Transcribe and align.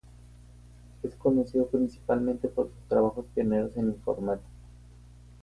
Es 1.03 1.13
conocido 1.13 1.67
principalmente 1.67 2.47
por 2.47 2.71
sus 2.73 2.87
trabajos 2.89 3.23
pioneros 3.35 3.77
en 3.77 3.89
informática. 3.89 4.47